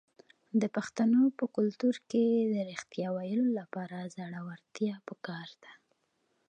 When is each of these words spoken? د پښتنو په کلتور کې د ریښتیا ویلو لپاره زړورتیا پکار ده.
د 0.61 0.63
پښتنو 0.75 1.21
په 1.37 1.45
کلتور 1.55 1.95
کې 2.09 2.25
د 2.53 2.55
ریښتیا 2.69 3.07
ویلو 3.15 3.47
لپاره 3.59 3.97
زړورتیا 4.15 4.95
پکار 5.09 5.47
ده. 5.63 5.71